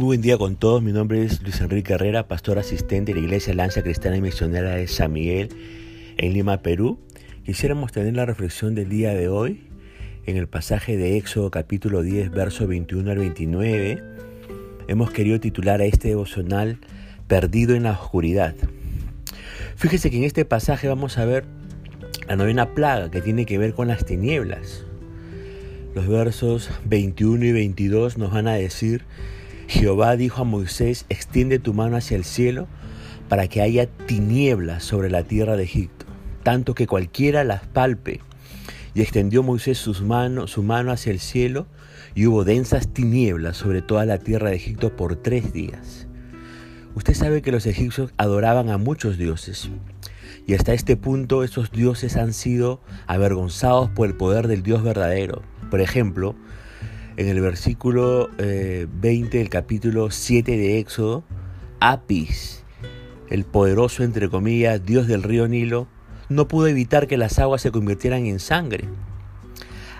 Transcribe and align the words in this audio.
Muy 0.00 0.06
buen 0.06 0.22
día 0.22 0.38
con 0.38 0.56
todos, 0.56 0.82
mi 0.82 0.92
nombre 0.92 1.22
es 1.22 1.42
Luis 1.42 1.60
Enrique 1.60 1.92
Herrera, 1.92 2.26
pastor 2.26 2.58
asistente 2.58 3.12
de 3.12 3.20
la 3.20 3.26
Iglesia 3.26 3.52
Lanza 3.52 3.82
Cristiana 3.82 4.16
y 4.16 4.22
Misionera 4.22 4.76
de 4.76 4.88
San 4.88 5.12
Miguel 5.12 5.50
en 6.16 6.32
Lima, 6.32 6.62
Perú. 6.62 6.98
Quisiéramos 7.44 7.92
tener 7.92 8.16
la 8.16 8.24
reflexión 8.24 8.74
del 8.74 8.88
día 8.88 9.12
de 9.12 9.28
hoy 9.28 9.68
en 10.24 10.38
el 10.38 10.48
pasaje 10.48 10.96
de 10.96 11.18
Éxodo 11.18 11.50
capítulo 11.50 12.00
10, 12.00 12.30
verso 12.30 12.66
21 12.66 13.10
al 13.10 13.18
29. 13.18 14.02
Hemos 14.88 15.10
querido 15.10 15.38
titular 15.38 15.82
a 15.82 15.84
este 15.84 16.08
devocional 16.08 16.78
Perdido 17.28 17.74
en 17.74 17.82
la 17.82 17.92
Oscuridad. 17.92 18.54
Fíjese 19.76 20.10
que 20.10 20.16
en 20.16 20.24
este 20.24 20.46
pasaje 20.46 20.88
vamos 20.88 21.18
a 21.18 21.26
ver 21.26 21.44
la 22.26 22.36
novena 22.36 22.74
plaga 22.74 23.10
que 23.10 23.20
tiene 23.20 23.44
que 23.44 23.58
ver 23.58 23.74
con 23.74 23.88
las 23.88 24.06
tinieblas. 24.06 24.86
Los 25.94 26.08
versos 26.08 26.70
21 26.86 27.44
y 27.44 27.52
22 27.52 28.16
nos 28.16 28.32
van 28.32 28.48
a 28.48 28.54
decir, 28.54 29.04
Jehová 29.70 30.16
dijo 30.16 30.42
a 30.42 30.44
Moisés, 30.44 31.06
extiende 31.10 31.60
tu 31.60 31.74
mano 31.74 31.96
hacia 31.96 32.16
el 32.16 32.24
cielo 32.24 32.66
para 33.28 33.46
que 33.46 33.62
haya 33.62 33.86
tinieblas 33.86 34.82
sobre 34.82 35.10
la 35.10 35.22
tierra 35.22 35.56
de 35.56 35.62
Egipto, 35.62 36.06
tanto 36.42 36.74
que 36.74 36.88
cualquiera 36.88 37.44
las 37.44 37.68
palpe. 37.68 38.20
Y 38.94 39.00
extendió 39.00 39.44
Moisés 39.44 39.78
su 39.78 40.02
mano 40.02 40.90
hacia 40.90 41.12
el 41.12 41.20
cielo, 41.20 41.68
y 42.16 42.26
hubo 42.26 42.42
densas 42.42 42.92
tinieblas 42.92 43.56
sobre 43.56 43.80
toda 43.80 44.04
la 44.06 44.18
tierra 44.18 44.50
de 44.50 44.56
Egipto 44.56 44.96
por 44.96 45.14
tres 45.14 45.52
días. 45.52 46.08
Usted 46.96 47.14
sabe 47.14 47.40
que 47.40 47.52
los 47.52 47.64
egipcios 47.64 48.12
adoraban 48.16 48.70
a 48.70 48.76
muchos 48.76 49.18
dioses, 49.18 49.70
y 50.48 50.54
hasta 50.54 50.72
este 50.72 50.96
punto 50.96 51.44
esos 51.44 51.70
dioses 51.70 52.16
han 52.16 52.32
sido 52.32 52.80
avergonzados 53.06 53.88
por 53.90 54.08
el 54.08 54.16
poder 54.16 54.48
del 54.48 54.64
Dios 54.64 54.82
verdadero. 54.82 55.42
Por 55.70 55.80
ejemplo, 55.80 56.34
en 57.20 57.28
el 57.28 57.42
versículo 57.42 58.30
20 58.38 58.88
eh, 58.98 59.40
del 59.40 59.50
capítulo 59.50 60.10
7 60.10 60.56
de 60.56 60.78
Éxodo, 60.78 61.22
Apis, 61.78 62.64
el 63.28 63.44
poderoso, 63.44 64.04
entre 64.04 64.30
comillas, 64.30 64.86
Dios 64.86 65.06
del 65.06 65.22
río 65.22 65.46
Nilo, 65.46 65.86
no 66.30 66.48
pudo 66.48 66.66
evitar 66.66 67.06
que 67.06 67.18
las 67.18 67.38
aguas 67.38 67.60
se 67.60 67.70
convirtieran 67.70 68.24
en 68.24 68.40
sangre. 68.40 68.88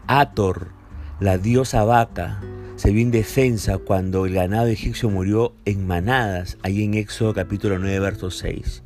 Ator, 0.06 0.68
la 1.20 1.36
diosa 1.36 1.84
vaca, 1.84 2.40
se 2.76 2.90
vio 2.90 3.02
indefensa 3.02 3.76
cuando 3.76 4.24
el 4.24 4.32
ganado 4.32 4.68
egipcio 4.68 5.10
murió 5.10 5.52
en 5.66 5.86
manadas, 5.86 6.56
ahí 6.62 6.82
en 6.84 6.94
Éxodo 6.94 7.34
capítulo 7.34 7.78
9, 7.78 8.00
verso 8.00 8.30
6. 8.30 8.82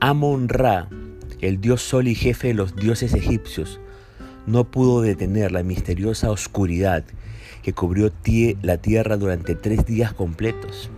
Amon-Ra, 0.00 0.88
el 1.40 1.60
dios 1.60 1.80
sol 1.80 2.08
y 2.08 2.16
jefe 2.16 2.48
de 2.48 2.54
los 2.54 2.74
dioses 2.74 3.14
egipcios, 3.14 3.78
no 4.48 4.68
pudo 4.68 5.00
detener 5.00 5.52
la 5.52 5.62
misteriosa 5.62 6.32
oscuridad 6.32 7.04
que 7.62 7.72
cubrió 7.72 8.12
la 8.62 8.78
tierra 8.78 9.16
durante 9.16 9.54
tres 9.54 9.86
días 9.86 10.12
completos. 10.12 10.90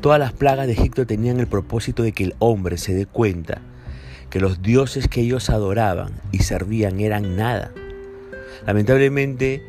Todas 0.00 0.18
las 0.18 0.32
plagas 0.32 0.66
de 0.66 0.72
Egipto 0.72 1.06
tenían 1.06 1.40
el 1.40 1.46
propósito 1.46 2.02
de 2.02 2.12
que 2.12 2.24
el 2.24 2.34
hombre 2.38 2.78
se 2.78 2.94
dé 2.94 3.06
cuenta 3.06 3.62
que 4.30 4.40
los 4.40 4.62
dioses 4.62 5.08
que 5.08 5.20
ellos 5.20 5.48
adoraban 5.50 6.12
y 6.32 6.40
servían 6.40 6.98
eran 7.00 7.36
nada. 7.36 7.72
Lamentablemente, 8.66 9.62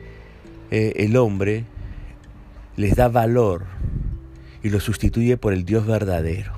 eh, 0.72 0.94
el 0.96 1.18
hombre 1.18 1.66
les 2.76 2.96
da 2.96 3.08
valor 3.08 3.66
y 4.64 4.70
lo 4.70 4.80
sustituye 4.80 5.38
por 5.38 5.54
el 5.54 5.66
Dios 5.66 5.86
verdadero. 5.86 6.54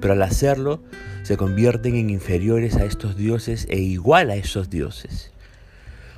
Pero 0.00 0.14
al 0.14 0.22
hacerlo, 0.22 0.82
se 1.22 1.36
convierten 1.36 1.96
en 1.96 2.10
inferiores 2.10 2.76
a 2.76 2.84
estos 2.84 3.16
dioses 3.16 3.66
e 3.68 3.78
igual 3.78 4.30
a 4.30 4.36
esos 4.36 4.70
dioses. 4.70 5.33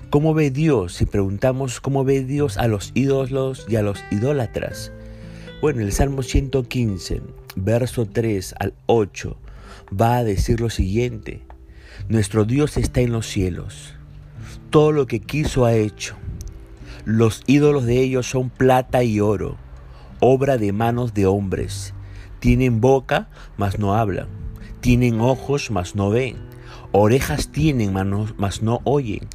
¿Cómo 0.08 0.34
ve 0.34 0.52
Dios? 0.52 0.94
Si 0.94 1.04
preguntamos 1.04 1.80
cómo 1.80 2.04
ve 2.04 2.22
Dios 2.22 2.58
a 2.58 2.68
los 2.68 2.92
ídolos 2.94 3.66
y 3.68 3.74
a 3.74 3.82
los 3.82 4.04
idólatras. 4.12 4.92
Bueno, 5.60 5.80
el 5.80 5.90
Salmo 5.90 6.22
115, 6.22 7.22
verso 7.56 8.06
3 8.06 8.54
al 8.60 8.74
8, 8.86 9.36
va 10.00 10.18
a 10.18 10.24
decir 10.24 10.60
lo 10.60 10.70
siguiente. 10.70 11.42
Nuestro 12.08 12.44
Dios 12.44 12.76
está 12.76 13.00
en 13.00 13.10
los 13.10 13.26
cielos. 13.26 13.94
Todo 14.70 14.92
lo 14.92 15.08
que 15.08 15.18
quiso 15.18 15.64
ha 15.64 15.74
hecho. 15.74 16.14
Los 17.04 17.42
ídolos 17.48 17.84
de 17.84 18.00
ellos 18.00 18.30
son 18.30 18.48
plata 18.48 19.02
y 19.02 19.18
oro, 19.18 19.56
obra 20.20 20.56
de 20.56 20.72
manos 20.72 21.14
de 21.14 21.26
hombres. 21.26 21.94
Tienen 22.38 22.80
boca, 22.80 23.28
mas 23.56 23.80
no 23.80 23.96
hablan. 23.96 24.28
Tienen 24.80 25.20
ojos, 25.20 25.72
mas 25.72 25.96
no 25.96 26.10
ven. 26.10 26.36
Orejas 26.92 27.50
tienen, 27.50 27.92
mas 27.92 28.62
no 28.62 28.80
oyen 28.84 29.28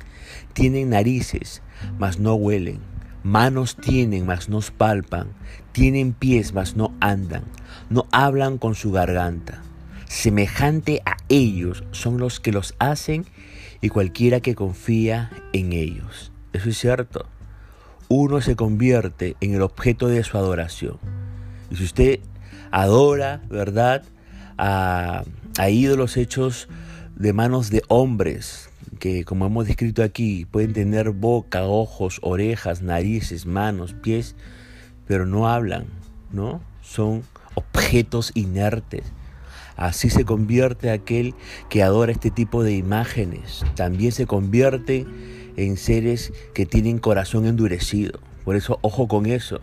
tienen 0.53 0.89
narices, 0.89 1.61
mas 1.97 2.19
no 2.19 2.35
huelen. 2.35 2.79
Manos 3.23 3.75
tienen, 3.75 4.25
mas 4.25 4.49
no 4.49 4.59
palpan. 4.75 5.29
Tienen 5.71 6.13
pies, 6.13 6.53
mas 6.53 6.75
no 6.75 6.93
andan. 6.99 7.43
No 7.89 8.07
hablan 8.11 8.57
con 8.57 8.73
su 8.73 8.91
garganta. 8.91 9.61
Semejante 10.07 11.01
a 11.05 11.17
ellos 11.29 11.83
son 11.91 12.17
los 12.17 12.39
que 12.39 12.51
los 12.51 12.75
hacen 12.79 13.25
y 13.79 13.89
cualquiera 13.89 14.39
que 14.39 14.55
confía 14.55 15.29
en 15.53 15.71
ellos. 15.73 16.31
Eso 16.51 16.69
es 16.69 16.77
cierto. 16.77 17.27
Uno 18.09 18.41
se 18.41 18.55
convierte 18.55 19.37
en 19.39 19.53
el 19.53 19.61
objeto 19.61 20.07
de 20.07 20.23
su 20.23 20.37
adoración. 20.37 20.97
Y 21.69 21.75
si 21.75 21.83
usted 21.83 22.19
adora, 22.71 23.41
¿verdad?, 23.49 24.03
a, 24.57 25.23
a 25.57 25.69
ídolos 25.69 26.17
hechos 26.17 26.67
de 27.15 27.33
manos 27.33 27.69
de 27.69 27.83
hombres, 27.87 28.70
que 28.99 29.23
como 29.25 29.45
hemos 29.45 29.67
descrito 29.67 30.03
aquí, 30.03 30.45
pueden 30.45 30.73
tener 30.73 31.11
boca, 31.11 31.63
ojos, 31.63 32.19
orejas, 32.21 32.81
narices, 32.81 33.45
manos, 33.45 33.93
pies, 33.93 34.35
pero 35.07 35.25
no 35.25 35.47
hablan, 35.47 35.85
¿no? 36.31 36.61
Son 36.81 37.23
objetos 37.55 38.31
inertes. 38.35 39.03
Así 39.75 40.09
se 40.09 40.25
convierte 40.25 40.91
aquel 40.91 41.33
que 41.69 41.81
adora 41.81 42.11
este 42.11 42.29
tipo 42.29 42.63
de 42.63 42.73
imágenes. 42.73 43.63
También 43.75 44.11
se 44.11 44.27
convierte 44.27 45.07
en 45.57 45.77
seres 45.77 46.33
que 46.53 46.65
tienen 46.65 46.99
corazón 46.99 47.45
endurecido. 47.45 48.19
Por 48.43 48.55
eso, 48.55 48.79
ojo 48.81 49.07
con 49.07 49.25
eso. 49.25 49.59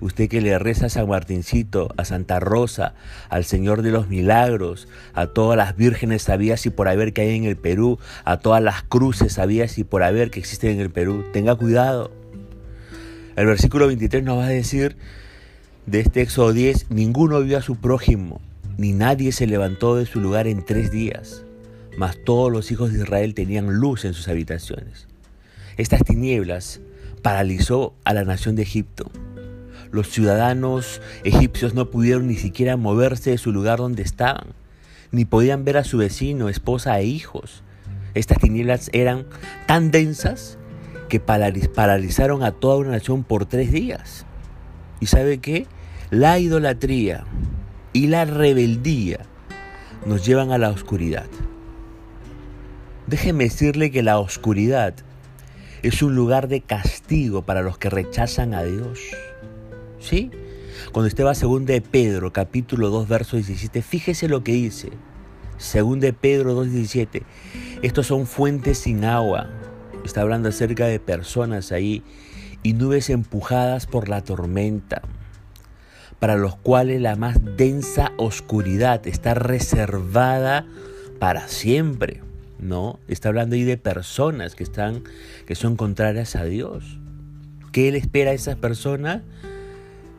Usted 0.00 0.28
que 0.28 0.40
le 0.40 0.58
reza 0.58 0.86
a 0.86 0.90
San 0.90 1.08
Martincito, 1.08 1.94
a 1.96 2.04
Santa 2.04 2.40
Rosa, 2.40 2.94
al 3.28 3.44
Señor 3.44 3.82
de 3.82 3.90
los 3.90 4.08
Milagros, 4.08 4.88
a 5.14 5.28
todas 5.28 5.56
las 5.56 5.76
vírgenes 5.76 6.22
sabías 6.22 6.66
y 6.66 6.70
por 6.70 6.88
haber 6.88 7.12
que 7.12 7.22
hay 7.22 7.36
en 7.36 7.44
el 7.44 7.56
Perú, 7.56 7.98
a 8.24 8.38
todas 8.38 8.62
las 8.62 8.82
cruces 8.82 9.34
sabías 9.34 9.78
y 9.78 9.84
por 9.84 10.02
haber 10.02 10.30
que 10.30 10.40
existen 10.40 10.72
en 10.72 10.80
el 10.80 10.90
Perú, 10.90 11.24
tenga 11.32 11.54
cuidado. 11.54 12.10
El 13.36 13.46
versículo 13.46 13.86
23 13.86 14.22
nos 14.22 14.38
va 14.38 14.46
a 14.46 14.48
decir 14.48 14.96
de 15.86 16.00
este 16.00 16.22
Éxodo 16.22 16.52
10, 16.52 16.90
ninguno 16.90 17.40
vio 17.40 17.58
a 17.58 17.62
su 17.62 17.76
prójimo, 17.76 18.40
ni 18.78 18.92
nadie 18.92 19.32
se 19.32 19.46
levantó 19.46 19.96
de 19.96 20.06
su 20.06 20.20
lugar 20.20 20.46
en 20.46 20.64
tres 20.64 20.90
días, 20.90 21.44
mas 21.98 22.16
todos 22.24 22.50
los 22.50 22.70
hijos 22.70 22.92
de 22.92 23.00
Israel 23.00 23.34
tenían 23.34 23.74
luz 23.74 24.04
en 24.04 24.14
sus 24.14 24.28
habitaciones. 24.28 25.08
Estas 25.76 26.04
tinieblas 26.04 26.80
paralizó 27.22 27.94
a 28.04 28.14
la 28.14 28.24
nación 28.24 28.54
de 28.54 28.62
Egipto. 28.62 29.10
Los 29.94 30.08
ciudadanos 30.08 31.00
egipcios 31.22 31.74
no 31.74 31.88
pudieron 31.88 32.26
ni 32.26 32.34
siquiera 32.34 32.76
moverse 32.76 33.30
de 33.30 33.38
su 33.38 33.52
lugar 33.52 33.78
donde 33.78 34.02
estaban, 34.02 34.48
ni 35.12 35.24
podían 35.24 35.64
ver 35.64 35.76
a 35.76 35.84
su 35.84 35.98
vecino, 35.98 36.48
esposa 36.48 36.98
e 36.98 37.04
hijos. 37.04 37.62
Estas 38.14 38.38
tinieblas 38.38 38.90
eran 38.92 39.24
tan 39.68 39.92
densas 39.92 40.58
que 41.08 41.20
paralizaron 41.20 42.42
a 42.42 42.50
toda 42.50 42.78
una 42.78 42.90
nación 42.90 43.22
por 43.22 43.46
tres 43.46 43.70
días. 43.70 44.26
¿Y 44.98 45.06
sabe 45.06 45.38
qué? 45.38 45.68
La 46.10 46.40
idolatría 46.40 47.24
y 47.92 48.08
la 48.08 48.24
rebeldía 48.24 49.20
nos 50.06 50.26
llevan 50.26 50.50
a 50.50 50.58
la 50.58 50.70
oscuridad. 50.70 51.28
Déjeme 53.06 53.44
decirle 53.44 53.92
que 53.92 54.02
la 54.02 54.18
oscuridad 54.18 54.94
es 55.84 56.02
un 56.02 56.16
lugar 56.16 56.48
de 56.48 56.62
castigo 56.62 57.42
para 57.42 57.62
los 57.62 57.78
que 57.78 57.90
rechazan 57.90 58.54
a 58.54 58.64
Dios. 58.64 58.98
¿Sí? 60.04 60.30
Cuando 60.92 61.08
usted 61.08 61.24
va 61.24 61.30
a 61.30 61.34
2 61.34 61.64
de 61.64 61.80
Pedro, 61.80 62.30
capítulo 62.30 62.90
2, 62.90 63.08
verso 63.08 63.36
17, 63.36 63.80
fíjese 63.80 64.28
lo 64.28 64.44
que 64.44 64.52
dice. 64.52 64.90
2 65.58 65.98
de 65.98 66.12
Pedro 66.12 66.52
2, 66.52 66.70
17. 66.72 67.22
Estos 67.80 68.08
son 68.08 68.26
fuentes 68.26 68.78
sin 68.78 69.06
agua. 69.06 69.48
Está 70.04 70.20
hablando 70.20 70.50
acerca 70.50 70.86
de 70.86 71.00
personas 71.00 71.72
ahí 71.72 72.02
y 72.62 72.74
nubes 72.74 73.08
empujadas 73.08 73.86
por 73.86 74.10
la 74.10 74.22
tormenta, 74.22 75.00
para 76.18 76.36
los 76.36 76.54
cuales 76.56 77.00
la 77.00 77.16
más 77.16 77.38
densa 77.56 78.12
oscuridad 78.18 79.06
está 79.06 79.32
reservada 79.32 80.66
para 81.18 81.48
siempre. 81.48 82.22
¿No? 82.58 83.00
Está 83.08 83.30
hablando 83.30 83.56
ahí 83.56 83.64
de 83.64 83.78
personas 83.78 84.54
que 84.54 84.64
están 84.64 85.02
que 85.46 85.54
son 85.54 85.76
contrarias 85.76 86.36
a 86.36 86.44
Dios. 86.44 86.98
¿Qué 87.72 87.90
le 87.90 87.98
espera 87.98 88.30
a 88.30 88.34
esas 88.34 88.56
personas? 88.56 89.22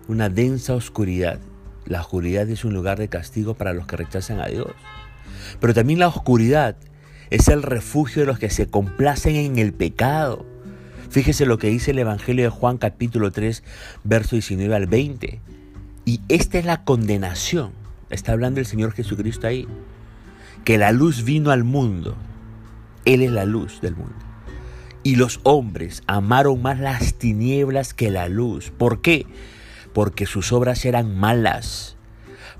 Una 0.08 0.30
densa 0.30 0.74
oscuridad. 0.74 1.40
La 1.86 2.02
oscuridad 2.02 2.50
es 2.50 2.66
un 2.66 2.74
lugar 2.74 2.98
de 2.98 3.10
castigo 3.10 3.54
para 3.54 3.74
los 3.74 3.88
que 3.88 3.98
rechazan 3.98 4.40
a 4.40 4.48
Dios. 4.48 4.72
Pero 5.60 5.74
también 5.74 6.00
la 6.00 6.08
oscuridad 6.08 6.76
es 7.30 7.48
el 7.48 7.64
refugio 7.64 8.22
de 8.22 8.28
los 8.28 8.40
que 8.40 8.50
se 8.50 8.68
complacen 8.68 9.36
en 9.36 9.58
el 9.58 9.74
pecado. 9.74 10.46
Fíjese 11.10 11.46
lo 11.46 11.58
que 11.58 11.68
dice 11.68 11.92
el 11.92 12.00
Evangelio 12.00 12.44
de 12.46 12.50
Juan 12.50 12.78
capítulo 12.78 13.32
3, 13.32 13.64
verso 14.04 14.36
19 14.36 14.76
al 14.76 14.88
20. 14.88 15.40
Y 16.06 16.22
esta 16.28 16.60
es 16.60 16.66
la 16.66 16.84
condenación. 16.84 17.72
Está 18.10 18.34
hablando 18.34 18.60
el 18.60 18.66
Señor 18.66 18.92
Jesucristo 18.94 19.48
ahí. 19.48 19.68
Que 20.64 20.78
la 20.78 20.92
luz 20.92 21.24
vino 21.24 21.52
al 21.52 21.64
mundo. 21.64 22.16
Él 23.06 23.22
es 23.22 23.32
la 23.32 23.46
luz 23.46 23.82
del 23.82 23.96
mundo. 23.96 24.16
Y 25.04 25.18
los 25.18 25.40
hombres 25.44 26.02
amaron 26.08 26.62
más 26.62 26.80
las 26.80 27.14
tinieblas 27.16 27.94
que 27.94 28.10
la 28.10 28.28
luz. 28.28 28.72
¿Por 28.72 29.02
qué? 29.02 29.28
Porque 29.96 30.26
sus 30.26 30.52
obras 30.52 30.84
eran 30.84 31.18
malas. 31.18 31.96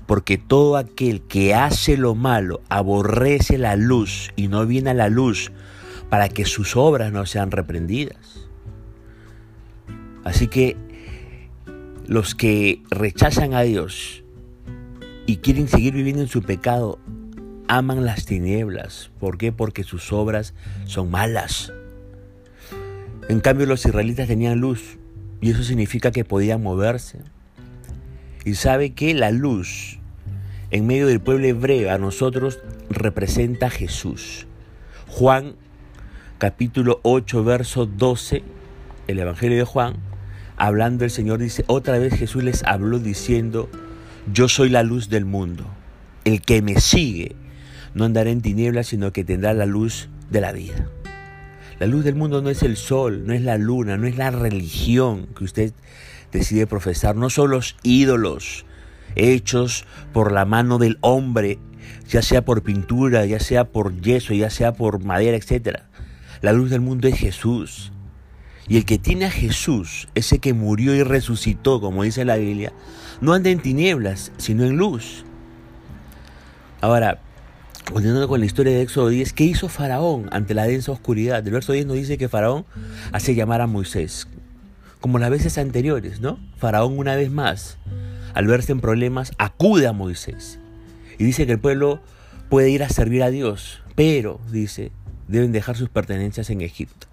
Porque 0.06 0.38
todo 0.38 0.78
aquel 0.78 1.20
que 1.20 1.54
hace 1.54 1.98
lo 1.98 2.14
malo 2.14 2.62
aborrece 2.70 3.58
la 3.58 3.76
luz 3.76 4.32
y 4.36 4.48
no 4.48 4.64
viene 4.64 4.90
a 4.90 4.94
la 4.94 5.10
luz 5.10 5.52
para 6.08 6.30
que 6.30 6.46
sus 6.46 6.76
obras 6.76 7.12
no 7.12 7.26
sean 7.26 7.50
reprendidas. 7.50 8.48
Así 10.24 10.48
que 10.48 10.78
los 12.06 12.34
que 12.34 12.82
rechazan 12.90 13.52
a 13.52 13.60
Dios 13.60 14.24
y 15.26 15.36
quieren 15.36 15.68
seguir 15.68 15.92
viviendo 15.92 16.22
en 16.22 16.28
su 16.28 16.40
pecado, 16.40 16.98
aman 17.68 18.06
las 18.06 18.24
tinieblas. 18.24 19.10
¿Por 19.20 19.36
qué? 19.36 19.52
Porque 19.52 19.84
sus 19.84 20.10
obras 20.10 20.54
son 20.86 21.10
malas. 21.10 21.70
En 23.28 23.40
cambio 23.40 23.66
los 23.66 23.84
israelitas 23.84 24.26
tenían 24.26 24.58
luz 24.58 24.95
y 25.40 25.50
eso 25.50 25.62
significa 25.62 26.10
que 26.10 26.24
podían 26.24 26.62
moverse. 26.62 27.18
Y 28.44 28.54
sabe 28.54 28.90
que 28.90 29.14
la 29.14 29.30
luz 29.30 29.98
en 30.70 30.86
medio 30.86 31.06
del 31.06 31.20
pueblo 31.20 31.46
hebreo 31.46 31.92
a 31.92 31.98
nosotros 31.98 32.60
representa 32.90 33.66
a 33.66 33.70
Jesús. 33.70 34.46
Juan 35.08 35.54
capítulo 36.38 37.00
8 37.02 37.44
verso 37.44 37.86
12, 37.86 38.42
el 39.06 39.18
Evangelio 39.18 39.58
de 39.58 39.64
Juan, 39.64 39.96
hablando 40.56 41.04
el 41.04 41.10
Señor 41.10 41.38
dice, 41.38 41.64
otra 41.66 41.98
vez 41.98 42.14
Jesús 42.14 42.44
les 42.44 42.64
habló 42.64 42.98
diciendo, 42.98 43.68
yo 44.32 44.48
soy 44.48 44.68
la 44.68 44.82
luz 44.82 45.08
del 45.08 45.24
mundo. 45.24 45.64
El 46.24 46.42
que 46.42 46.60
me 46.60 46.80
sigue 46.80 47.36
no 47.94 48.04
andará 48.04 48.30
en 48.30 48.42
tinieblas, 48.42 48.88
sino 48.88 49.12
que 49.12 49.24
tendrá 49.24 49.54
la 49.54 49.66
luz 49.66 50.08
de 50.30 50.40
la 50.40 50.52
vida. 50.52 50.90
La 51.78 51.86
luz 51.86 52.04
del 52.04 52.14
mundo 52.14 52.40
no 52.40 52.48
es 52.48 52.62
el 52.62 52.76
sol, 52.76 53.26
no 53.26 53.34
es 53.34 53.42
la 53.42 53.58
luna, 53.58 53.98
no 53.98 54.06
es 54.06 54.16
la 54.16 54.30
religión 54.30 55.26
que 55.36 55.44
usted 55.44 55.72
decide 56.32 56.66
profesar, 56.66 57.16
no 57.16 57.28
son 57.28 57.50
los 57.50 57.76
ídolos 57.82 58.64
hechos 59.14 59.84
por 60.12 60.32
la 60.32 60.44
mano 60.44 60.78
del 60.78 60.98
hombre, 61.00 61.58
ya 62.08 62.22
sea 62.22 62.44
por 62.44 62.62
pintura, 62.62 63.26
ya 63.26 63.40
sea 63.40 63.64
por 63.64 64.00
yeso, 64.00 64.32
ya 64.32 64.48
sea 64.50 64.72
por 64.72 65.04
madera, 65.04 65.36
etc. 65.36 65.80
La 66.40 66.52
luz 66.52 66.70
del 66.70 66.80
mundo 66.80 67.08
es 67.08 67.18
Jesús. 67.18 67.92
Y 68.68 68.78
el 68.78 68.84
que 68.84 68.98
tiene 68.98 69.26
a 69.26 69.30
Jesús, 69.30 70.08
ese 70.14 70.38
que 70.38 70.52
murió 70.52 70.94
y 70.94 71.02
resucitó, 71.02 71.80
como 71.80 72.02
dice 72.02 72.24
la 72.24 72.36
Biblia, 72.36 72.72
no 73.20 73.32
anda 73.32 73.50
en 73.50 73.60
tinieblas, 73.60 74.32
sino 74.38 74.64
en 74.64 74.76
luz. 74.76 75.24
Ahora, 76.80 77.20
Continuando 77.92 78.28
con 78.28 78.40
la 78.40 78.46
historia 78.46 78.72
de 78.72 78.82
Éxodo 78.82 79.08
10, 79.08 79.32
¿qué 79.32 79.44
hizo 79.44 79.68
Faraón 79.68 80.28
ante 80.32 80.54
la 80.54 80.66
densa 80.66 80.90
oscuridad? 80.90 81.46
El 81.46 81.52
verso 81.52 81.72
10 81.72 81.86
nos 81.86 81.96
dice 81.96 82.18
que 82.18 82.28
Faraón 82.28 82.66
hace 83.12 83.34
llamar 83.34 83.60
a 83.60 83.68
Moisés, 83.68 84.26
como 85.00 85.18
las 85.18 85.30
veces 85.30 85.56
anteriores, 85.56 86.20
¿no? 86.20 86.38
Faraón 86.58 86.98
una 86.98 87.14
vez 87.14 87.30
más, 87.30 87.78
al 88.34 88.48
verse 88.48 88.72
en 88.72 88.80
problemas, 88.80 89.32
acude 89.38 89.86
a 89.86 89.92
Moisés 89.92 90.58
y 91.16 91.24
dice 91.24 91.46
que 91.46 91.52
el 91.52 91.60
pueblo 91.60 92.00
puede 92.48 92.70
ir 92.70 92.82
a 92.82 92.88
servir 92.88 93.22
a 93.22 93.30
Dios, 93.30 93.82
pero, 93.94 94.40
dice, 94.50 94.90
deben 95.28 95.52
dejar 95.52 95.76
sus 95.76 95.88
pertenencias 95.88 96.50
en 96.50 96.62
Egipto. 96.62 97.06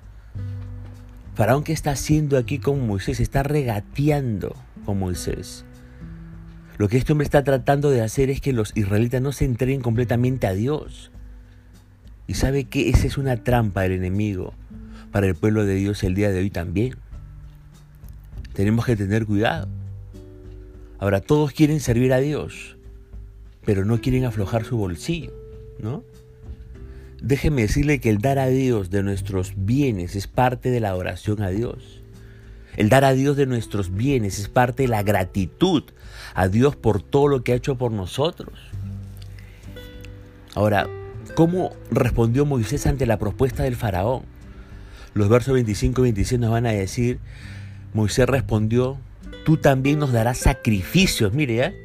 Faraón, 1.35 1.63
¿qué 1.63 1.71
está 1.71 1.91
haciendo 1.91 2.37
aquí 2.37 2.57
con 2.57 2.85
Moisés? 2.85 3.19
Está 3.19 3.43
regateando 3.43 4.55
con 4.85 4.99
Moisés. 4.99 5.65
Lo 6.77 6.89
que 6.89 6.97
este 6.97 7.11
hombre 7.11 7.25
está 7.25 7.43
tratando 7.43 7.91
de 7.91 8.01
hacer 8.01 8.29
es 8.29 8.41
que 8.41 8.53
los 8.53 8.71
israelitas 8.75 9.21
no 9.21 9.31
se 9.31 9.45
entreguen 9.45 9.81
completamente 9.81 10.47
a 10.47 10.53
Dios. 10.53 11.11
Y 12.27 12.33
sabe 12.35 12.65
que 12.65 12.89
esa 12.89 13.05
es 13.05 13.17
una 13.17 13.43
trampa 13.43 13.81
del 13.81 13.93
enemigo 13.93 14.53
para 15.11 15.27
el 15.27 15.35
pueblo 15.35 15.65
de 15.65 15.75
Dios 15.75 16.03
el 16.03 16.15
día 16.15 16.31
de 16.31 16.39
hoy 16.39 16.49
también. 16.49 16.95
Tenemos 18.53 18.85
que 18.85 18.95
tener 18.95 19.25
cuidado. 19.25 19.67
Ahora, 20.99 21.21
todos 21.21 21.51
quieren 21.51 21.79
servir 21.79 22.13
a 22.13 22.19
Dios, 22.19 22.77
pero 23.65 23.83
no 23.85 23.99
quieren 23.99 24.25
aflojar 24.25 24.63
su 24.63 24.77
bolsillo, 24.77 25.33
¿no? 25.79 26.03
Déjeme 27.21 27.63
decirle 27.63 27.99
que 27.99 28.09
el 28.09 28.19
dar 28.19 28.39
a 28.39 28.47
Dios 28.47 28.89
de 28.89 29.03
nuestros 29.03 29.53
bienes 29.55 30.15
es 30.15 30.27
parte 30.27 30.69
de 30.69 30.79
la 30.79 30.89
adoración 30.89 31.41
a 31.41 31.49
Dios. 31.49 32.02
El 32.77 32.89
dar 32.89 33.05
a 33.05 33.13
Dios 33.13 33.37
de 33.37 33.45
nuestros 33.45 33.93
bienes 33.93 34.39
es 34.39 34.49
parte 34.49 34.83
de 34.83 34.89
la 34.89 35.03
gratitud 35.03 35.83
a 36.33 36.47
Dios 36.47 36.75
por 36.75 37.01
todo 37.01 37.27
lo 37.27 37.43
que 37.43 37.53
ha 37.53 37.55
hecho 37.55 37.77
por 37.77 37.91
nosotros. 37.91 38.57
Ahora, 40.55 40.87
¿cómo 41.35 41.71
respondió 41.91 42.45
Moisés 42.45 42.87
ante 42.87 43.05
la 43.05 43.19
propuesta 43.19 43.63
del 43.63 43.75
faraón? 43.75 44.23
Los 45.13 45.29
versos 45.29 45.53
25 45.53 46.01
y 46.01 46.03
26 46.03 46.41
nos 46.41 46.51
van 46.51 46.65
a 46.65 46.71
decir, 46.71 47.19
Moisés 47.93 48.27
respondió, 48.27 48.97
tú 49.45 49.57
también 49.57 49.99
nos 49.99 50.11
darás 50.11 50.39
sacrificios, 50.39 51.33
mire, 51.33 51.65
¿eh? 51.65 51.83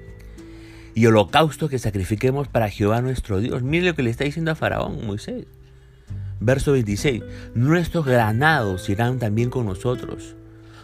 y 0.95 1.07
holocaustos 1.07 1.71
que 1.71 1.79
sacrifiquemos 1.79 2.49
para 2.49 2.71
Jehová 2.71 3.03
nuestro 3.03 3.39
Dios. 3.39 3.63
Mire 3.63 3.87
lo 3.87 3.95
que 3.95 4.03
le 4.03 4.11
está 4.11 4.25
diciendo 4.25 4.51
a 4.51 4.55
Faraón, 4.55 5.07
Moisés. 5.07 5.47
Verso 6.41 6.73
26, 6.73 7.23
nuestros 7.55 8.07
granados 8.07 8.89
irán 8.89 9.19
también 9.19 9.51
con 9.51 9.67
nosotros. 9.67 10.35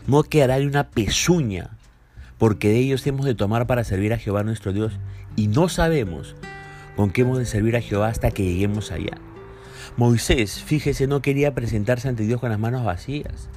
No 0.06 0.22
quedará 0.22 0.58
ni 0.58 0.66
una 0.66 0.88
pezuña 0.90 1.70
porque 2.38 2.68
de 2.68 2.78
ellos 2.78 3.06
hemos 3.06 3.26
de 3.26 3.34
tomar 3.34 3.66
para 3.66 3.84
servir 3.84 4.12
a 4.12 4.18
Jehová 4.18 4.42
nuestro 4.42 4.72
Dios, 4.72 4.92
y 5.36 5.48
no 5.48 5.68
sabemos 5.68 6.34
con 6.96 7.10
qué 7.10 7.22
hemos 7.22 7.38
de 7.38 7.46
servir 7.46 7.76
a 7.76 7.80
Jehová 7.80 8.08
hasta 8.08 8.30
que 8.30 8.44
lleguemos 8.44 8.92
allá. 8.92 9.18
Moisés, 9.96 10.62
fíjese, 10.62 11.06
no 11.06 11.22
quería 11.22 11.54
presentarse 11.54 12.08
ante 12.08 12.24
Dios 12.24 12.40
con 12.40 12.50
las 12.50 12.58
manos 12.58 12.84
vacías. 12.84 13.48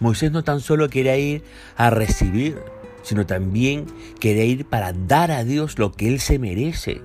Moisés 0.00 0.30
no 0.30 0.44
tan 0.44 0.60
solo 0.60 0.88
quería 0.88 1.16
ir 1.16 1.42
a 1.76 1.90
recibir, 1.90 2.58
sino 3.02 3.26
también 3.26 3.86
quería 4.20 4.44
ir 4.44 4.64
para 4.66 4.92
dar 4.92 5.30
a 5.30 5.44
Dios 5.44 5.78
lo 5.78 5.92
que 5.92 6.08
Él 6.08 6.20
se 6.20 6.38
merece. 6.38 7.00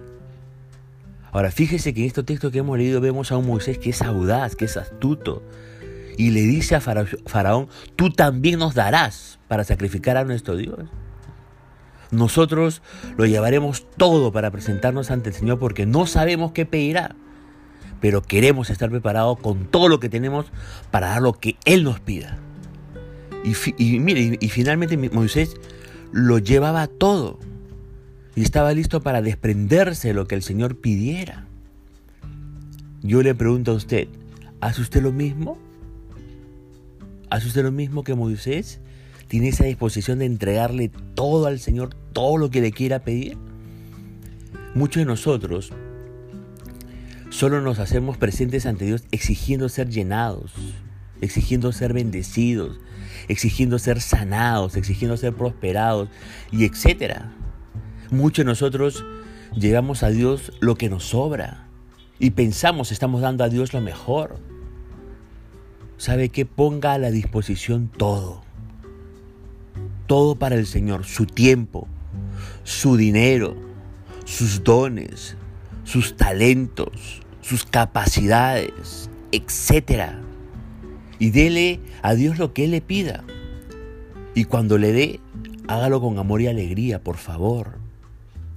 Ahora 1.32 1.50
fíjese 1.50 1.94
que 1.94 2.02
en 2.02 2.08
estos 2.08 2.26
textos 2.26 2.52
que 2.52 2.60
hemos 2.60 2.78
leído 2.78 3.02
vemos 3.02 3.32
a 3.32 3.38
un 3.38 3.48
Moisés 3.48 3.80
que 3.80 3.90
es 3.90 4.02
audaz, 4.02 4.56
que 4.56 4.66
es 4.66 4.78
astuto, 4.78 5.42
y 6.18 6.32
le 6.32 6.42
dice 6.42 6.76
a 6.76 6.82
Faraón, 6.82 7.68
tú 7.96 8.10
también 8.12 8.60
nos 8.60 8.74
darás 8.74 9.40
para 9.48 9.64
sacrificar 9.64 10.18
a 10.18 10.24
nuestro 10.24 10.56
Dios. 10.56 10.80
Nosotros 12.12 12.82
lo 13.18 13.26
llevaremos 13.26 13.88
todo 13.98 14.32
para 14.32 14.52
presentarnos 14.52 15.10
ante 15.10 15.30
el 15.30 15.36
Señor 15.36 15.58
porque 15.60 15.86
no 15.86 16.06
sabemos 16.06 16.52
qué 16.52 16.66
pedirá, 16.66 17.16
pero 18.02 18.22
queremos 18.22 18.70
estar 18.70 18.90
preparados 18.92 19.40
con 19.40 19.66
todo 19.66 19.88
lo 19.88 20.00
que 20.00 20.10
tenemos 20.10 20.46
para 20.92 21.10
dar 21.10 21.22
lo 21.22 21.34
que 21.34 21.58
Él 21.66 21.84
nos 21.84 22.00
pida. 22.00 22.38
Y, 23.78 24.00
mire, 24.00 24.38
y 24.40 24.50
finalmente 24.50 24.96
Moisés 24.98 25.56
lo 26.12 26.38
llevaba 26.38 26.88
todo 26.88 27.40
y 28.36 28.42
estaba 28.42 28.74
listo 28.74 29.02
para 29.02 29.22
desprenderse 29.22 30.10
de 30.10 30.14
lo 30.14 30.28
que 30.28 30.36
el 30.36 30.44
Señor 30.44 30.78
pidiera. 30.78 31.46
Yo 33.02 33.22
le 33.22 33.36
pregunto 33.36 33.72
a 33.72 33.76
usted, 33.76 34.08
¿hace 34.62 34.82
usted 34.82 35.02
lo 35.02 35.12
mismo? 35.12 35.58
¿Hace 37.34 37.48
usted 37.48 37.64
lo 37.64 37.72
mismo 37.72 38.04
que 38.04 38.14
Moisés? 38.14 38.80
¿Tiene 39.28 39.48
esa 39.48 39.64
disposición 39.64 40.20
de 40.20 40.26
entregarle 40.26 40.92
todo 41.16 41.48
al 41.48 41.58
Señor, 41.60 41.96
todo 42.14 42.38
lo 42.38 42.52
que 42.52 42.62
le 42.62 42.72
quiera 42.72 43.00
pedir? 43.00 43.40
Muchos 44.76 45.02
de 45.02 45.06
nosotros 45.06 45.74
solo 47.32 47.60
nos 47.62 47.80
hacemos 47.80 48.18
presentes 48.18 48.68
ante 48.68 48.86
Dios 48.86 49.06
exigiendo 49.10 49.68
ser 49.68 49.90
llenados, 49.90 50.54
exigiendo 51.22 51.72
ser 51.72 51.92
bendecidos, 51.92 52.80
exigiendo 53.28 53.80
ser 53.80 54.00
sanados, 54.00 54.76
exigiendo 54.76 55.18
ser 55.18 55.34
prosperados 55.34 56.10
y 56.52 56.66
etcétera. 56.66 57.34
Muchos 58.12 58.46
de 58.46 58.52
nosotros 58.52 59.04
llegamos 59.56 60.04
a 60.04 60.10
Dios 60.10 60.54
lo 60.60 60.76
que 60.76 60.88
nos 60.88 61.06
sobra 61.06 61.68
y 62.20 62.30
pensamos 62.30 62.92
estamos 62.92 63.22
dando 63.22 63.44
a 63.44 63.50
Dios 63.50 63.74
lo 63.74 63.82
mejor 63.82 64.53
sabe 66.04 66.28
que 66.28 66.46
ponga 66.46 66.92
a 66.92 66.98
la 66.98 67.12
disposición 67.12 67.88
todo. 67.88 68.42
Todo 70.06 70.36
para 70.36 70.56
el 70.56 70.66
Señor, 70.66 71.06
su 71.06 71.26
tiempo, 71.26 71.88
su 72.66 72.98
dinero, 72.98 73.56
sus 74.26 74.66
dones, 74.66 75.38
sus 75.86 76.18
talentos, 76.18 77.22
sus 77.40 77.64
capacidades, 77.64 79.10
etc. 79.32 80.16
Y 81.20 81.30
dele 81.30 81.80
a 82.02 82.16
Dios 82.16 82.38
lo 82.38 82.54
que 82.54 82.66
Él 82.66 82.72
le 82.72 82.82
pida. 82.82 83.24
Y 84.36 84.44
cuando 84.44 84.78
le 84.78 84.92
dé, 84.92 85.22
hágalo 85.70 86.02
con 86.02 86.20
amor 86.20 86.42
y 86.42 86.48
alegría, 86.48 87.02
por 87.02 87.16
favor. 87.16 87.78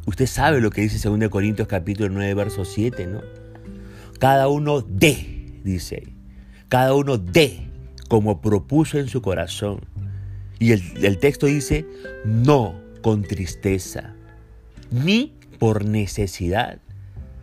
Usted 0.05 0.27
sabe 0.27 0.61
lo 0.61 0.71
que 0.71 0.81
dice 0.81 1.09
2 1.09 1.29
Corintios 1.29 1.69
capítulo 1.69 2.09
9, 2.09 2.35
verso 2.35 2.65
7, 2.65 3.07
¿no? 3.07 3.21
Cada 4.19 4.49
uno 4.49 4.81
dé, 4.81 5.61
dice 5.63 6.16
cada 6.69 6.95
uno 6.95 7.19
dé 7.19 7.61
como 8.09 8.41
propuso 8.41 8.99
en 8.99 9.09
su 9.09 9.23
corazón. 9.23 9.81
Y 10.59 10.73
el, 10.73 11.19
texto 11.19 11.47
dice, 11.47 11.85
no 12.25 12.81
con 13.03 13.23
tristeza, 13.23 14.15
ni 14.91 15.35
por 15.59 15.85
necesidad. 15.85 16.79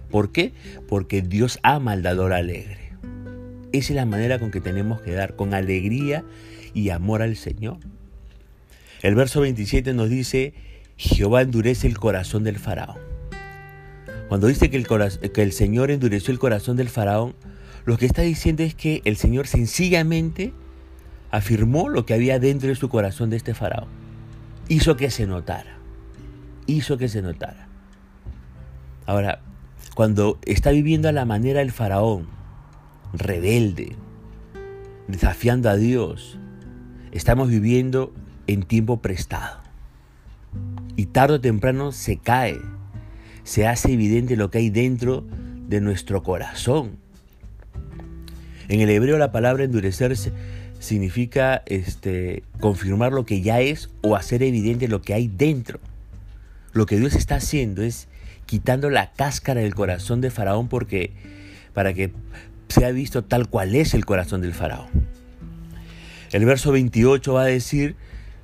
¿Por 0.10 0.32
qué? 0.32 0.54
Porque 0.88 1.22
Dios 1.22 1.60
ama 1.64 1.92
al 1.92 2.04
dador 2.04 2.34
alegre. 2.34 2.94
Esa 3.72 3.94
es 3.94 3.96
la 3.96 4.06
manera 4.06 4.40
con 4.40 4.52
que 4.52 4.62
tenemos 4.62 5.02
que 5.02 5.14
dar, 5.14 5.36
con 5.36 5.54
alegría 5.54 6.24
y 6.74 6.90
amor 6.90 7.22
al 7.22 7.36
Señor. 7.36 7.78
El 9.02 9.16
verso 9.16 9.42
27 9.42 9.94
nos 9.94 10.10
dice, 10.10 10.54
Jehová 10.98 11.42
endurece 11.42 11.88
el 11.88 11.98
corazón 11.98 12.44
del 12.44 12.58
faraón. 12.58 12.98
Cuando 14.28 14.48
dice 14.48 14.70
que 14.70 15.42
el 15.42 15.52
Señor 15.52 15.92
endureció 15.92 16.32
el 16.32 16.40
corazón 16.40 16.78
del 16.78 16.90
faraón, 16.90 17.36
lo 17.86 17.98
que 17.98 18.06
está 18.06 18.22
diciendo 18.22 18.64
es 18.64 18.76
que 18.76 19.02
el 19.06 19.18
Señor 19.18 19.48
sencillamente 19.48 20.54
afirmó 21.32 21.90
lo 21.90 22.06
que 22.06 22.14
había 22.14 22.40
dentro 22.40 22.70
de 22.70 22.76
su 22.76 22.90
corazón 22.90 23.30
de 23.30 23.38
este 23.38 23.54
faraón. 23.54 23.90
Hizo 24.70 24.96
que 24.96 25.10
se 25.10 25.28
notara. 25.28 25.78
Hizo 26.66 26.98
que 26.98 27.10
se 27.10 27.22
notara. 27.22 27.68
Ahora, 29.06 29.42
cuando 29.96 30.40
está 30.46 30.72
viviendo 30.72 31.10
a 31.10 31.12
la 31.12 31.26
manera 31.26 31.60
del 31.60 31.72
faraón, 31.72 32.28
rebelde, 33.14 33.96
desafiando 35.08 35.70
a 35.70 35.76
Dios, 35.76 36.40
estamos 37.12 37.50
viviendo 37.50 38.14
en 38.48 38.64
tiempo 38.64 39.02
prestado. 39.02 39.60
Y 40.96 41.08
tarde 41.08 41.36
o 41.36 41.42
temprano 41.42 41.92
se 41.92 42.18
cae, 42.18 42.60
se 43.44 43.68
hace 43.68 43.92
evidente 43.92 44.38
lo 44.38 44.50
que 44.50 44.60
hay 44.60 44.70
dentro 44.70 45.26
de 45.68 45.82
nuestro 45.82 46.24
corazón. 46.24 47.03
En 48.74 48.82
el 48.82 48.90
hebreo 48.90 49.20
la 49.20 49.32
palabra 49.32 49.66
endurecerse 49.66 50.32
significa 50.80 51.62
este, 51.68 52.42
confirmar 52.60 53.12
lo 53.12 53.24
que 53.24 53.44
ya 53.44 53.62
es 53.62 53.92
o 54.02 54.16
hacer 54.16 54.42
evidente 54.42 54.88
lo 54.88 55.04
que 55.04 55.14
hay 55.14 55.28
dentro. 55.28 55.80
Lo 56.72 56.88
que 56.88 56.98
Dios 56.98 57.14
está 57.14 57.36
haciendo 57.36 57.84
es 57.84 58.08
quitando 58.48 58.90
la 58.90 59.12
cáscara 59.12 59.62
del 59.62 59.76
corazón 59.76 60.22
de 60.22 60.32
Faraón 60.32 60.70
porque 60.70 61.12
para 61.76 61.94
que 61.94 62.14
sea 62.68 62.90
visto 62.90 63.24
tal 63.24 63.48
cual 63.48 63.76
es 63.76 63.94
el 63.94 64.06
corazón 64.06 64.42
del 64.42 64.56
Faraón. 64.56 64.88
El 66.32 66.44
verso 66.46 66.72
28 66.72 67.32
va 67.32 67.44
a 67.44 67.46
decir, 67.46 67.96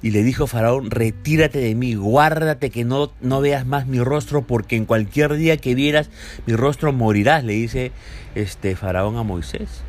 y 0.04 0.12
le 0.12 0.22
dijo 0.22 0.46
Faraón, 0.46 0.92
retírate 0.92 1.58
de 1.58 1.74
mí, 1.74 1.96
guárdate 1.96 2.70
que 2.70 2.86
no, 2.86 3.12
no 3.20 3.42
veas 3.42 3.66
más 3.66 3.88
mi 3.88 4.00
rostro, 4.00 4.44
porque 4.44 4.76
en 4.76 4.86
cualquier 4.86 5.34
día 5.34 5.58
que 5.58 5.74
vieras 5.74 6.12
mi 6.46 6.54
rostro 6.54 6.94
morirás, 6.94 7.44
le 7.44 7.54
dice 7.54 7.92
este 8.36 8.76
Faraón 8.76 9.18
a 9.18 9.24
Moisés. 9.24 9.89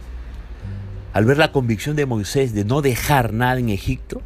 Al 1.12 1.24
ver 1.24 1.38
la 1.38 1.50
convicción 1.50 1.96
de 1.96 2.06
Moisés 2.06 2.54
de 2.54 2.64
no 2.64 2.82
dejar 2.82 3.32
nada 3.32 3.58
en 3.58 3.68
Egipto, 3.68 4.22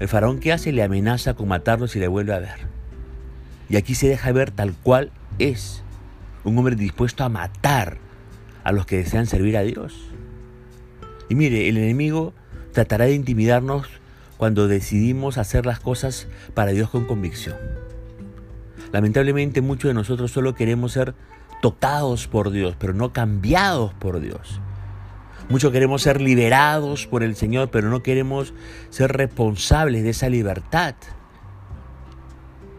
el 0.00 0.08
faraón 0.08 0.38
que 0.38 0.52
hace 0.52 0.70
le 0.72 0.82
amenaza 0.82 1.34
con 1.34 1.48
matarlo 1.48 1.88
si 1.88 1.98
le 1.98 2.08
vuelve 2.08 2.34
a 2.34 2.40
ver. 2.40 2.68
Y 3.70 3.76
aquí 3.76 3.94
se 3.94 4.08
deja 4.08 4.30
ver 4.32 4.50
tal 4.50 4.74
cual 4.74 5.12
es, 5.38 5.82
un 6.44 6.58
hombre 6.58 6.76
dispuesto 6.76 7.24
a 7.24 7.30
matar 7.30 7.98
a 8.64 8.72
los 8.72 8.84
que 8.84 8.98
desean 8.98 9.26
servir 9.26 9.56
a 9.56 9.62
Dios. 9.62 9.94
Y 11.30 11.34
mire, 11.34 11.68
el 11.68 11.78
enemigo 11.78 12.34
tratará 12.72 13.06
de 13.06 13.14
intimidarnos 13.14 13.86
cuando 14.36 14.68
decidimos 14.68 15.38
hacer 15.38 15.64
las 15.64 15.80
cosas 15.80 16.28
para 16.54 16.72
Dios 16.72 16.90
con 16.90 17.06
convicción. 17.06 17.56
Lamentablemente 18.92 19.60
muchos 19.62 19.88
de 19.88 19.94
nosotros 19.94 20.32
solo 20.32 20.54
queremos 20.54 20.92
ser 20.92 21.14
tocados 21.62 22.26
por 22.26 22.50
Dios, 22.50 22.74
pero 22.78 22.92
no 22.92 23.12
cambiados 23.12 23.94
por 23.94 24.20
Dios. 24.20 24.60
Muchos 25.50 25.72
queremos 25.72 26.02
ser 26.02 26.20
liberados 26.20 27.08
por 27.08 27.24
el 27.24 27.34
Señor, 27.34 27.70
pero 27.72 27.90
no 27.90 28.04
queremos 28.04 28.54
ser 28.90 29.10
responsables 29.10 30.04
de 30.04 30.10
esa 30.10 30.28
libertad. 30.28 30.94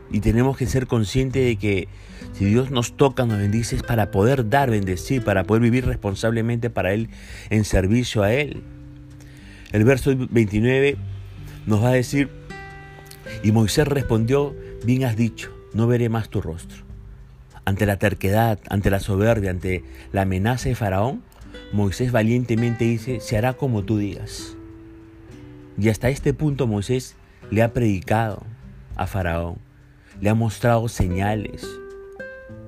Y 0.10 0.22
tenemos 0.22 0.56
que 0.56 0.66
ser 0.66 0.88
conscientes 0.88 1.44
de 1.44 1.58
que 1.58 1.90
si 2.32 2.46
Dios 2.46 2.72
nos 2.72 2.96
toca, 2.96 3.26
nos 3.26 3.40
bendice, 3.40 3.76
es 3.76 3.84
para 3.84 4.10
poder 4.10 4.50
dar, 4.50 4.72
bendecir, 4.72 5.22
para 5.22 5.44
poder 5.44 5.62
vivir 5.62 5.86
responsablemente 5.86 6.70
para 6.70 6.94
Él, 6.94 7.10
en 7.50 7.66
servicio 7.66 8.24
a 8.24 8.32
Él. 8.32 8.64
El 9.74 9.84
verso 9.84 10.14
29 10.16 10.96
nos 11.66 11.84
va 11.84 11.90
a 11.90 11.94
decir, 11.94 12.30
y 13.44 13.52
Moisés 13.52 13.86
respondió, 13.86 14.56
bien 14.86 15.04
has 15.04 15.18
dicho, 15.18 15.54
no 15.74 15.88
veré 15.88 16.08
más 16.08 16.30
tu 16.30 16.40
rostro. 16.40 16.84
Ante 17.66 17.86
la 17.86 17.98
terquedad, 17.98 18.60
ante 18.70 18.90
la 18.90 19.02
soberbia, 19.02 19.52
ante 19.52 19.84
la 20.14 20.22
amenaza 20.22 20.70
de 20.70 20.76
Faraón, 20.76 21.22
Moisés 21.74 22.12
valientemente 22.12 22.86
dice, 22.86 23.20
se 23.20 23.38
hará 23.38 23.54
como 23.54 23.84
tú 23.84 23.98
digas. 23.98 24.56
Y 25.78 25.90
hasta 25.90 26.10
este 26.10 26.34
punto 26.34 26.68
Moisés 26.68 27.16
le 27.50 27.62
ha 27.62 27.74
predicado 27.74 28.44
a 28.96 29.08
Faraón, 29.08 29.58
le 30.20 30.30
ha 30.30 30.36
mostrado 30.36 30.88
señales. 30.88 31.68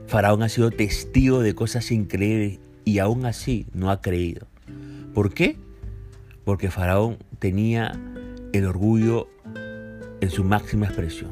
Faraón 0.08 0.44
ha 0.44 0.50
sido 0.50 0.72
testigo 0.72 1.42
de 1.42 1.56
cosas 1.56 1.92
increíbles 1.92 2.60
y 2.86 3.00
aún 3.00 3.26
así 3.26 3.66
no 3.74 3.90
ha 3.92 4.02
creído. 4.02 4.48
¿Por 5.14 5.34
qué? 5.34 5.58
Porque 6.46 6.72
Faraón 6.72 7.18
tenía 7.40 7.92
el 8.52 8.66
orgullo 8.66 9.28
en 10.22 10.30
su 10.30 10.44
máxima 10.44 10.86
expresión. 10.86 11.32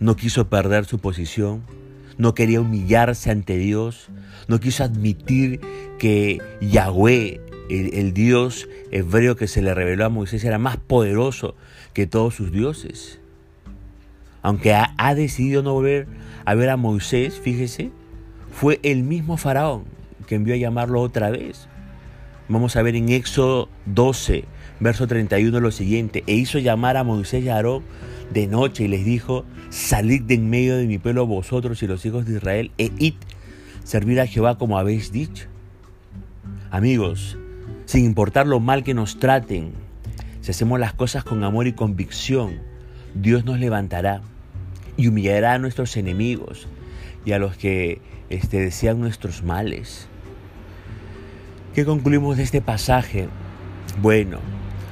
No 0.00 0.16
quiso 0.16 0.48
perder 0.48 0.84
su 0.84 0.98
posición, 0.98 1.62
no 2.18 2.34
quería 2.34 2.60
humillarse 2.60 3.30
ante 3.30 3.56
Dios, 3.56 4.08
no 4.48 4.60
quiso 4.60 4.84
admitir 4.84 5.60
que 5.98 6.40
Yahweh, 6.60 7.40
el, 7.70 8.12
Dios 8.12 8.68
hebreo 8.90 9.36
que 9.36 9.48
se 9.48 9.62
le 9.62 9.74
reveló 9.74 10.04
a 10.04 10.08
Moisés, 10.08 10.44
era 10.44 10.58
más 10.58 10.76
poderoso 10.76 11.54
que 11.92 12.06
todos 12.06 12.34
sus 12.34 12.52
dioses. 12.52 13.20
Aunque 14.42 14.74
ha, 14.74 14.94
ha 14.98 15.14
decidido 15.14 15.62
no 15.62 15.72
volver 15.72 16.06
a 16.44 16.54
ver 16.54 16.68
a 16.68 16.76
Moisés, 16.76 17.40
fíjese, 17.40 17.90
fue 18.52 18.78
el 18.82 19.02
mismo 19.02 19.36
faraón 19.36 19.84
que 20.26 20.34
envió 20.34 20.54
a 20.54 20.58
llamarlo 20.58 21.00
otra 21.00 21.30
vez. 21.30 21.68
Vamos 22.46 22.76
a 22.76 22.82
ver 22.82 22.94
en 22.94 23.08
Éxodo 23.08 23.70
12, 23.86 24.44
verso 24.78 25.06
31 25.06 25.60
lo 25.60 25.70
siguiente, 25.70 26.24
e 26.26 26.34
hizo 26.34 26.58
llamar 26.58 26.98
a 26.98 27.04
Moisés 27.04 27.42
y 27.42 27.48
a 27.48 27.56
Aarón 27.56 27.84
de 28.34 28.46
noche 28.46 28.84
y 28.84 28.88
les 28.88 29.02
dijo, 29.02 29.46
salid 29.70 30.22
de 30.22 30.34
en 30.34 30.50
medio 30.50 30.76
de 30.76 30.86
mi 30.86 30.98
pueblo 30.98 31.26
vosotros 31.26 31.82
y 31.82 31.86
los 31.86 32.04
hijos 32.04 32.26
de 32.26 32.36
Israel 32.36 32.70
e 32.76 32.90
id 32.98 33.14
servir 33.82 34.20
a 34.20 34.26
Jehová 34.26 34.58
como 34.58 34.78
habéis 34.78 35.10
dicho. 35.10 35.46
Amigos, 36.70 37.38
sin 37.86 38.04
importar 38.04 38.46
lo 38.46 38.60
mal 38.60 38.84
que 38.84 38.92
nos 38.92 39.18
traten, 39.18 39.72
si 40.42 40.50
hacemos 40.50 40.78
las 40.78 40.92
cosas 40.92 41.24
con 41.24 41.44
amor 41.44 41.66
y 41.66 41.72
convicción, 41.72 42.58
Dios 43.14 43.46
nos 43.46 43.58
levantará 43.58 44.20
y 44.98 45.08
humillará 45.08 45.54
a 45.54 45.58
nuestros 45.58 45.96
enemigos 45.96 46.68
y 47.24 47.32
a 47.32 47.38
los 47.38 47.56
que 47.56 48.02
este, 48.28 48.60
desean 48.60 49.00
nuestros 49.00 49.42
males. 49.42 50.08
¿Qué 51.74 51.84
concluimos 51.84 52.36
de 52.36 52.44
este 52.44 52.62
pasaje? 52.62 53.26
Bueno, 54.00 54.38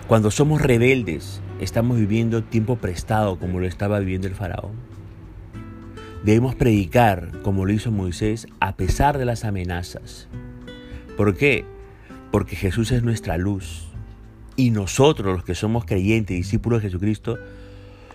cuando 0.08 0.32
somos 0.32 0.60
rebeldes, 0.60 1.40
estamos 1.60 1.96
viviendo 1.96 2.42
tiempo 2.42 2.74
prestado 2.74 3.38
como 3.38 3.60
lo 3.60 3.68
estaba 3.68 4.00
viviendo 4.00 4.26
el 4.26 4.34
faraón. 4.34 4.72
Debemos 6.24 6.56
predicar 6.56 7.40
como 7.42 7.66
lo 7.66 7.72
hizo 7.72 7.92
Moisés 7.92 8.48
a 8.58 8.74
pesar 8.74 9.16
de 9.16 9.24
las 9.24 9.44
amenazas. 9.44 10.26
¿Por 11.16 11.36
qué? 11.36 11.64
Porque 12.32 12.56
Jesús 12.56 12.90
es 12.90 13.04
nuestra 13.04 13.38
luz. 13.38 13.86
Y 14.56 14.70
nosotros 14.70 15.36
los 15.36 15.44
que 15.44 15.54
somos 15.54 15.84
creyentes, 15.84 16.36
discípulos 16.36 16.82
de 16.82 16.88
Jesucristo, 16.88 17.38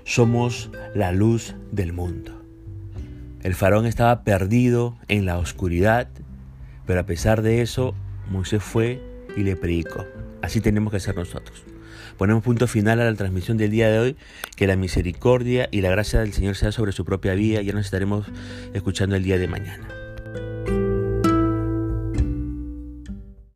somos 0.04 0.72
la 0.94 1.14
luz 1.14 1.56
del 1.72 1.94
mundo. 1.94 2.44
El 3.44 3.56
faraón 3.56 3.86
estaba 3.86 4.26
perdido 4.26 4.98
en 5.08 5.26
la 5.26 5.38
oscuridad, 5.38 6.10
pero 6.86 7.00
a 7.00 7.06
pesar 7.06 7.44
de 7.44 7.62
eso, 7.62 7.96
Moisés 8.30 8.64
fue 8.64 9.02
y 9.36 9.42
le 9.42 9.56
predicó. 9.56 10.06
Así 10.42 10.62
tenemos 10.62 10.92
que 10.92 11.00
ser 11.00 11.16
nosotros. 11.16 11.64
Ponemos 12.18 12.44
punto 12.44 12.68
final 12.68 13.00
a 13.00 13.06
la 13.06 13.16
transmisión 13.16 13.58
del 13.58 13.72
día 13.72 13.90
de 13.90 14.00
hoy. 14.00 14.18
Que 14.56 14.68
la 14.68 14.76
misericordia 14.76 15.70
y 15.72 15.82
la 15.82 15.90
gracia 15.90 16.20
del 16.20 16.34
Señor 16.34 16.56
sea 16.56 16.72
sobre 16.72 16.92
su 16.92 17.06
propia 17.06 17.34
vida. 17.34 17.62
Ya 17.62 17.74
nos 17.74 17.86
estaremos 17.86 18.26
escuchando 18.74 19.16
el 19.16 19.24
día 19.24 19.38
de 19.38 19.48
mañana. 19.48 19.97